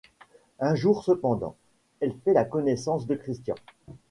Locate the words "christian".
3.13-3.53